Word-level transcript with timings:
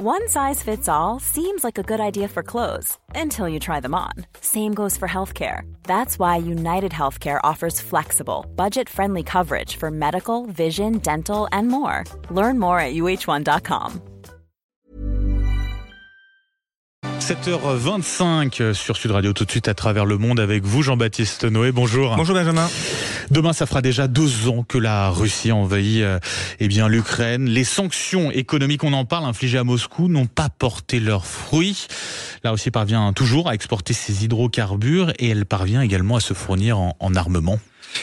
One 0.00 0.28
size 0.28 0.62
fits 0.62 0.88
all 0.88 1.18
seems 1.18 1.64
like 1.64 1.76
a 1.76 1.82
good 1.82 1.98
idea 1.98 2.28
for 2.28 2.44
clothes 2.44 2.96
until 3.16 3.48
you 3.48 3.58
try 3.58 3.80
them 3.80 3.96
on. 3.96 4.12
Same 4.40 4.72
goes 4.72 4.96
for 4.96 5.08
healthcare. 5.08 5.62
That's 5.82 6.20
why 6.20 6.36
United 6.36 6.92
Healthcare 6.92 7.40
offers 7.42 7.80
flexible, 7.80 8.46
budget 8.54 8.88
friendly 8.88 9.24
coverage 9.24 9.74
for 9.74 9.90
medical, 9.90 10.46
vision, 10.46 10.98
dental, 10.98 11.48
and 11.50 11.66
more. 11.66 12.04
Learn 12.30 12.60
more 12.60 12.78
at 12.78 12.94
uh1.com. 12.94 14.00
7h25 17.18 18.74
sur 18.74 18.96
Sud 18.96 19.10
Radio, 19.10 19.32
tout 19.32 19.46
de 19.46 19.50
suite 19.50 19.66
à 19.66 19.74
travers 19.74 20.06
le 20.06 20.16
monde 20.16 20.38
avec 20.38 20.64
vous, 20.64 20.82
Jean-Baptiste 20.82 21.44
Noé. 21.44 21.72
Bonjour. 21.72 22.14
Bonjour 22.16 22.36
Benjamin. 22.36 22.68
Demain, 23.30 23.52
ça 23.52 23.66
fera 23.66 23.82
déjà 23.82 24.08
deux 24.08 24.48
ans 24.48 24.64
que 24.66 24.78
la 24.78 25.10
Russie 25.10 25.52
envahit 25.52 26.02
euh, 26.02 26.18
eh 26.60 26.68
bien 26.68 26.88
l'Ukraine. 26.88 27.46
Les 27.46 27.64
sanctions 27.64 28.30
économiques, 28.30 28.84
on 28.84 28.94
en 28.94 29.04
parle, 29.04 29.26
infligées 29.26 29.58
à 29.58 29.64
Moscou, 29.64 30.08
n'ont 30.08 30.26
pas 30.26 30.48
porté 30.48 30.98
leurs 30.98 31.26
fruits. 31.26 31.88
La 32.42 32.52
Russie 32.52 32.70
parvient 32.70 33.12
toujours 33.12 33.48
à 33.48 33.54
exporter 33.54 33.92
ses 33.92 34.24
hydrocarbures 34.24 35.12
et 35.18 35.28
elle 35.28 35.44
parvient 35.44 35.82
également 35.82 36.16
à 36.16 36.20
se 36.20 36.32
fournir 36.32 36.78
en, 36.78 36.96
en 37.00 37.14
armement. 37.14 37.58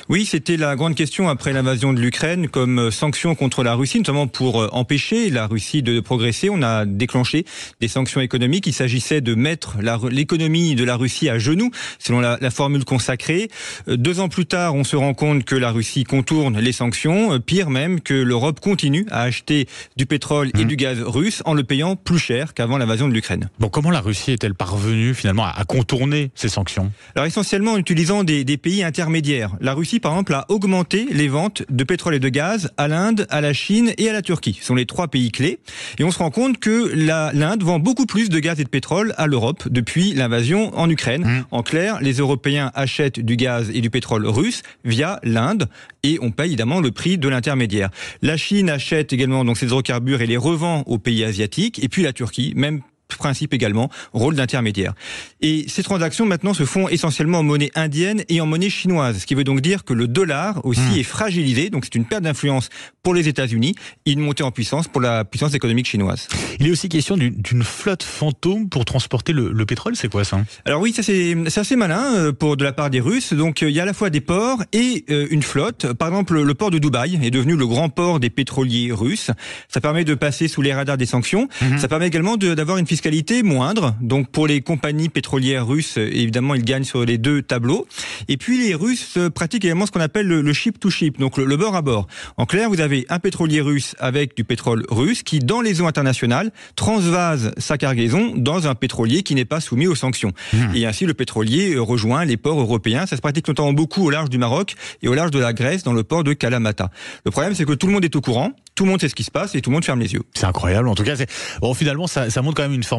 Oui, 0.09 0.25
c'était 0.25 0.57
la 0.57 0.75
grande 0.75 0.95
question 0.95 1.30
après 1.30 1.53
l'invasion 1.53 1.94
de 1.94 1.99
l'Ukraine 1.99 2.48
comme 2.48 2.80
euh, 2.80 2.91
sanction 2.91 3.35
contre 3.35 3.63
la 3.63 3.75
Russie, 3.75 3.98
notamment 3.98 4.27
pour 4.27 4.61
euh, 4.61 4.70
empêcher 4.71 5.30
la 5.30 5.48
Russie 5.48 5.81
de 5.84 5.99
progresser. 5.99 6.49
On 6.49 6.61
a 6.61 6.85
déclenché 6.85 7.45
des 7.81 7.88
sanctions 7.88 8.21
économiques. 8.21 8.67
Il 8.67 8.73
s'agissait 8.73 9.21
de 9.21 9.35
mettre 9.35 9.77
l'économie 10.09 10.75
de 10.75 10.84
la 10.84 10.95
Russie 10.95 11.30
à 11.30 11.39
genoux, 11.39 11.71
selon 11.99 12.20
la, 12.20 12.38
la, 12.41 12.52
formule 12.52 12.85
consacrée. 12.85 13.49
Euh, 13.88 13.98
deux 13.98 14.20
ans 14.20 14.30
plus 14.30 14.45
tard, 14.45 14.75
on 14.75 14.84
se 14.84 14.95
rend 14.95 15.13
compte 15.13 15.44
que 15.44 15.55
la 15.55 15.71
Russie 15.71 16.03
contourne 16.03 16.59
les 16.59 16.72
sanctions. 16.72 17.39
Pire 17.39 17.70
même, 17.70 18.02
que 18.02 18.13
l'Europe 18.13 18.59
continue 18.59 19.05
à 19.11 19.22
acheter 19.22 19.67
du 19.97 20.05
pétrole 20.05 20.49
et 20.58 20.63
mmh. 20.63 20.67
du 20.67 20.75
gaz 20.75 21.02
russe 21.02 21.41
en 21.45 21.53
le 21.53 21.63
payant 21.63 21.95
plus 21.95 22.20
cher 22.20 22.53
qu'avant 22.53 22.77
l'invasion 22.77 23.08
de 23.08 23.13
l'Ukraine. 23.13 23.49
Bon, 23.59 23.70
comment 23.70 23.91
la 23.91 24.02
Russie 24.02 24.31
est-elle 24.31 24.55
parvenue 24.55 25.13
finalement 25.13 25.45
à 25.45 25.64
contourner 25.66 26.31
ces 26.36 26.49
sanctions? 26.49 26.92
Alors 27.16 27.25
essentiellement 27.25 27.73
en 27.73 27.77
utilisant 27.77 28.23
des, 28.23 28.44
des 28.44 28.58
pays 28.58 28.83
intermédiaires. 28.83 29.52
La 29.61 29.75
Russie, 29.76 30.00
par 30.00 30.14
exemple, 30.14 30.34
a 30.34 30.45
augmenté 30.50 31.08
les 31.12 31.28
ventes 31.28 31.64
de 31.70 31.84
pétrole 31.84 32.16
et 32.16 32.20
de 32.20 32.30
gaz 32.30 32.72
à 32.78 32.88
l'Inde, 32.88 33.28
à 33.30 33.42
la 33.42 33.54
Chine 33.54 33.94
et 33.98 34.09
à 34.09 34.14
la 34.14 34.22
Turquie. 34.22 34.58
Ce 34.59 34.66
sont 34.66 34.76
les 34.76 34.86
trois 34.86 35.08
pays 35.08 35.32
clés. 35.32 35.59
Et 36.00 36.04
on 36.04 36.12
se 36.12 36.17
rend 36.17 36.32
compte 36.32 36.58
que 36.58 36.92
l'Inde 36.94 37.64
vend 37.64 37.80
beaucoup 37.80 38.06
plus 38.06 38.30
de 38.30 38.40
gaz 38.40 38.59
et 38.59 38.64
de 38.64 38.70
pétrole 38.70 39.14
à 39.17 39.28
l'Europe 39.28 39.67
depuis 39.70 40.14
l'invasion 40.14 40.76
en 40.78 40.90
Ukraine. 40.90 41.23
Mmh. 41.23 41.45
En 41.52 41.64
clair, 41.64 42.00
les 42.02 42.14
Européens 42.14 42.72
achètent 42.73 43.20
du 43.20 43.36
gaz 43.36 43.70
et 43.73 43.82
du 43.82 43.90
pétrole 43.90 44.26
russe 44.26 44.64
via 44.84 45.20
l'Inde 45.23 45.67
et 46.04 46.17
on 46.22 46.32
paye 46.32 46.56
évidemment 46.56 46.80
le 46.80 46.92
prix 46.92 47.17
de 47.17 47.28
l'intermédiaire. 47.28 47.89
La 48.22 48.38
Chine 48.38 48.70
achète 48.70 49.12
également 49.12 49.44
donc 49.44 49.58
ses 49.58 49.66
hydrocarbures 49.66 50.22
et 50.22 50.28
les 50.28 50.38
revend 50.38 50.84
aux 50.86 50.98
pays 50.98 51.23
asiatiques. 51.23 51.84
Et 51.84 51.89
puis 51.89 52.04
la 52.04 52.14
Turquie, 52.14 52.54
même 52.56 52.82
principe 53.17 53.53
également, 53.53 53.89
rôle 54.13 54.35
d'intermédiaire. 54.35 54.94
Et 55.41 55.66
ces 55.67 55.83
transactions 55.83 56.25
maintenant 56.25 56.53
se 56.53 56.66
font 56.66 56.88
essentiellement 56.89 57.39
en 57.39 57.44
monnaie 57.44 57.71
indienne 57.75 58.23
et 58.30 58.41
en 58.41 58.45
monnaie 58.45 58.69
chinoise, 58.69 59.19
ce 59.19 59.25
qui 59.25 59.35
veut 59.35 59.44
donc 59.44 59.61
dire 59.61 59.83
que 59.83 59.94
le 59.94 60.08
dollar 60.08 60.66
aussi 60.66 60.81
mmh. 60.81 60.99
est 60.99 61.03
fragilisé, 61.03 61.69
donc 61.69 61.86
c'est 61.86 61.95
une 61.95 62.05
perte 62.05 62.23
d'influence 62.23 62.69
pour 63.03 63.13
les 63.13 63.27
États-Unis 63.27 63.75
et 64.05 64.11
une 64.13 64.19
montée 64.19 64.43
en 64.43 64.52
puissance 64.52 64.88
pour 64.88 65.02
la 65.02 65.25
puissance 65.25 65.53
économique 65.53 65.88
chinoise. 65.88 66.27
Il 66.59 66.67
est 66.67 66.71
aussi 66.71 66.89
question 66.89 67.17
d'une 67.17 67.63
flotte 67.63 68.03
fantôme 68.03 68.69
pour 68.69 68.86
transporter 68.86 69.33
le, 69.33 69.52
le 69.52 69.66
pétrole, 69.66 69.95
c'est 69.95 70.09
quoi 70.09 70.23
ça? 70.23 70.43
Alors 70.66 70.81
oui, 70.81 70.93
ça 70.93 71.03
c'est 71.03 71.36
assez 71.58 71.75
malin 71.75 72.16
euh, 72.16 72.31
pour 72.31 72.58
de 72.58 72.63
la 72.63 72.73
part 72.73 72.89
des 72.89 72.99
Russes. 72.99 73.33
Donc 73.33 73.61
euh, 73.61 73.69
il 73.69 73.75
y 73.75 73.80
a 73.80 73.83
à 73.83 73.86
la 73.86 73.93
fois 73.93 74.09
des 74.09 74.21
ports 74.21 74.63
et 74.73 75.05
euh, 75.09 75.27
une 75.30 75.43
flotte. 75.43 75.93
Par 75.93 76.08
exemple, 76.08 76.41
le 76.41 76.53
port 76.53 76.71
de 76.71 76.80
Dubaï 76.80 77.19
est 77.21 77.31
devenu 77.31 77.55
le 77.55 77.67
grand 77.67 77.89
port 77.89 78.19
des 78.19 78.30
pétroliers 78.30 78.91
russes. 78.91 79.31
Ça 79.69 79.81
permet 79.81 80.03
de 80.03 80.16
passer 80.16 80.47
sous 80.47 80.61
les 80.61 80.73
radars 80.73 80.97
des 80.97 81.05
sanctions. 81.05 81.47
Mmh. 81.61 81.77
Ça 81.77 81.88
permet 81.88 82.08
également 82.08 82.38
d'avoir 82.38 82.77
une 82.77 82.88
fiscalité 82.88 83.05
moindre. 83.44 83.95
Donc 84.02 84.30
pour 84.30 84.48
les 84.48 84.61
compagnies 84.61 85.09
pétrolières 85.09 85.67
russes, 85.67 85.98
évidemment, 85.98 86.56
ils 86.56 86.64
gagnent 86.64 86.84
sur 86.84 87.06
les 87.06 87.17
deux 87.17 87.42
tableaux. 87.42 87.88
Et 88.28 88.38
puis 88.38 88.58
les 88.58 88.73
Russes 88.73 89.17
pratiquent 89.34 89.66
également 89.66 89.86
ce 89.86 89.92
qu'on 89.92 89.99
appelle 89.99 90.27
le, 90.27 90.54
ship 90.54 90.80
to 90.80 90.89
ship, 90.89 91.20
donc 91.20 91.38
le, 91.38 91.45
le, 91.45 91.58
bord 91.58 91.76
à 91.76 91.82
bord. 91.82 92.08
En 92.38 92.45
clair, 92.45 92.70
vous 92.70 92.82
avez 92.82 93.05
un 93.10 93.20
pétrolier 93.20 93.61
russe 93.61 93.95
avec 93.99 94.36
du 94.36 94.43
pétrole 94.43 94.86
russe 94.89 95.23
qui, 95.23 95.39
dans 95.39 95.61
les 95.61 95.82
eaux 95.82 95.88
internationales, 95.88 96.52
transvase 96.76 97.52
sa 97.58 97.77
cargaison 97.77 98.33
dans 98.36 98.67
un 98.67 98.76
pétrolier 98.76 99.23
qui 99.23 99.36
n'est 99.36 99.45
pas 99.45 99.60
soumis 99.60 99.87
aux 99.87 99.95
sanctions. 99.95 100.32
Mmh. 100.54 100.76
Et 100.76 100.86
ainsi, 100.86 101.05
le 101.05 101.14
pétrolier 101.14 101.77
rejoint 101.77 102.26
les 102.26 102.37
ports 102.37 102.60
européens. 102.60 103.05
Ça 103.05 103.16
se 103.16 103.22
pratique 103.22 103.48
notamment 103.48 103.73
beaucoup 103.73 104.04
au 104.04 104.10
large 104.10 104.30
du 104.30 104.37
Maroc 104.37 104.76
et 105.02 105.08
au 105.08 105.14
large 105.14 105.32
de 105.32 105.39
la 105.39 105.54
Grèce, 105.54 105.83
dans 105.83 105.93
le 105.93 106.04
port 106.04 106.23
de 106.23 106.33
Kalamata. 106.33 106.89
Le 107.26 107.32
problème, 107.32 107.54
c'est 107.54 107.66
que 107.66 107.73
tout 107.73 107.87
le 107.87 107.93
monde 107.93 108.05
est 108.05 108.16
au 108.16 108.22
courant 108.22 108.54
tout 108.76 108.83
le 108.83 108.92
monde 108.92 108.99
sait 108.99 109.10
ce 109.10 109.16
qui 109.16 109.23
se 109.23 109.32
passe 109.32 109.55
et 109.55 109.61
tout 109.61 109.70
le 109.70 109.76
monde 109.76 109.86
ferme 109.86 110.02
les 110.02 110.14
yeux. 110.14 110.23
C'est 110.33 110.45
incroyable. 110.45 110.89
En 110.89 110.95
tout 110.95 111.04
cas, 111.04 111.16
bon, 111.61 111.73
finalement, 111.73 112.08
ça, 112.08 112.30
ça, 112.30 112.42
montre 112.42 112.58
quand 112.58 112.64
même 112.64 112.73
une 112.73 112.83
forme 112.83 112.95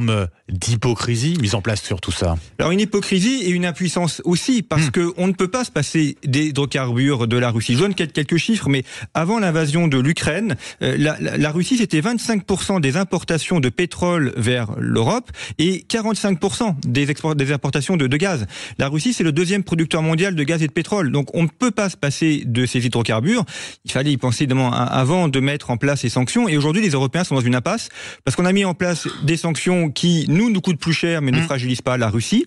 d'hypocrisie 0.49 1.37
mise 1.41 1.55
en 1.55 1.63
place 1.63 1.83
sur 1.83 2.01
tout 2.01 2.13
ça. 2.13 2.37
Alors 2.59 2.73
une 2.73 2.81
hypocrisie 2.81 3.43
et 3.43 3.51
une 3.51 3.67
impuissance 3.67 4.23
aussi, 4.25 4.63
parce 4.63 4.89
mmh. 4.89 4.91
que 4.91 5.13
on 5.17 5.27
ne 5.27 5.33
peut 5.33 5.49
pas 5.49 5.65
se 5.65 5.71
passer 5.71 6.17
des 6.25 6.47
hydrocarbures 6.47 7.27
de 7.27 7.37
la 7.37 7.51
Russie. 7.51 7.75
Je 7.75 7.81
donne 7.81 7.95
quelques 7.95 8.37
chiffres, 8.37 8.69
mais 8.69 8.85
avant 9.15 9.39
l'invasion 9.39 9.89
de 9.89 9.99
l'Ukraine, 9.99 10.57
euh, 10.83 10.97
la, 10.99 11.17
la, 11.21 11.37
la, 11.37 11.51
Russie 11.51 11.79
c'était 11.79 12.01
25% 12.01 12.81
des 12.81 12.97
importations 12.97 13.61
de 13.61 13.69
pétrole 13.69 14.33
vers 14.37 14.73
l'Europe 14.79 15.31
et 15.59 15.85
45% 15.89 16.77
des, 16.87 17.07
des 17.07 17.53
importations 17.53 17.97
de, 17.97 18.07
de 18.07 18.17
gaz. 18.17 18.47
La 18.79 18.89
Russie 18.89 19.13
c'est 19.13 19.25
le 19.25 19.33
deuxième 19.33 19.65
producteur 19.65 20.03
mondial 20.03 20.35
de 20.35 20.43
gaz 20.45 20.63
et 20.63 20.67
de 20.67 20.73
pétrole, 20.73 21.13
donc 21.13 21.29
on 21.35 21.43
ne 21.43 21.49
peut 21.49 21.71
pas 21.71 21.89
se 21.91 21.97
passer 21.97 22.43
de 22.47 22.67
ces 22.67 22.87
hydrocarbures. 22.87 23.45
Il 23.85 23.93
fallait 23.93 24.13
y 24.13 24.17
penser 24.17 24.45
évidemment 24.45 24.73
avant 24.73 25.29
de 25.29 25.41
mettre 25.41 25.71
en 25.71 25.77
place 25.77 26.01
ces 26.01 26.09
sanctions. 26.09 26.49
Et 26.49 26.57
aujourd'hui, 26.57 26.83
les 26.83 26.91
Européens 26.91 27.25
sont 27.25 27.35
dans 27.35 27.41
une 27.41 27.55
impasse 27.55 27.89
parce 28.25 28.37
qu'on 28.37 28.45
a 28.45 28.53
mis 28.53 28.65
en 28.65 28.75
place 28.75 29.09
des 29.23 29.37
sanctions 29.37 29.86
qui, 29.91 30.27
nous, 30.29 30.51
nous 30.51 30.61
coûtent 30.61 30.79
plus 30.79 30.93
cher, 30.93 31.23
mais 31.23 31.31
ne 31.31 31.41
mmh. 31.41 31.45
fragilisent 31.45 31.83
pas 31.83 31.97
la 31.97 32.09
Russie. 32.09 32.47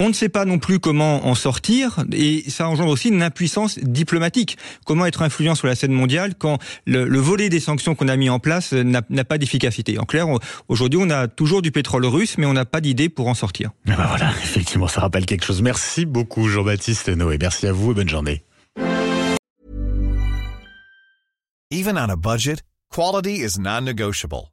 On 0.00 0.08
ne 0.08 0.12
sait 0.12 0.28
pas 0.28 0.44
non 0.44 0.60
plus 0.60 0.78
comment 0.78 1.26
en 1.26 1.34
sortir 1.34 2.04
et 2.12 2.44
ça 2.48 2.68
engendre 2.68 2.92
aussi 2.92 3.08
une 3.08 3.20
impuissance 3.20 3.80
diplomatique. 3.80 4.56
Comment 4.86 5.06
être 5.06 5.22
influent 5.22 5.56
sur 5.56 5.66
la 5.66 5.74
scène 5.74 5.90
mondiale 5.90 6.34
quand 6.38 6.58
le, 6.86 7.08
le 7.08 7.18
volet 7.18 7.48
des 7.48 7.58
sanctions 7.58 7.96
qu'on 7.96 8.06
a 8.06 8.14
mis 8.16 8.30
en 8.30 8.38
place 8.38 8.72
n'a 8.72 9.02
pas 9.02 9.38
d'efficacité 9.38 9.98
En 9.98 10.04
clair, 10.04 10.28
aujourd'hui, 10.68 11.00
on 11.02 11.10
a 11.10 11.26
toujours 11.26 11.62
du 11.62 11.72
pétrole 11.72 12.06
russe, 12.06 12.38
mais 12.38 12.46
on 12.46 12.52
n'a 12.52 12.64
pas 12.64 12.80
d'idée 12.80 13.08
pour 13.08 13.26
en 13.26 13.34
sortir. 13.34 13.70
ben 13.86 13.96
voilà, 13.96 14.30
effectivement, 14.44 14.86
ça 14.86 15.00
rappelle 15.00 15.26
quelque 15.26 15.44
chose. 15.44 15.62
Merci 15.62 16.06
beaucoup, 16.06 16.48
Jean-Baptiste 16.48 17.08
Noé. 17.08 17.36
Merci 17.40 17.66
à 17.66 17.72
vous 17.72 17.90
et 17.90 17.94
bonne 17.94 18.08
journée. 18.08 18.44
Even 21.72 21.98
on 21.98 22.08
a 22.08 22.16
budget, 22.16 22.62
quality 22.88 23.42
is 23.42 23.58
non-negotiable. 23.58 24.52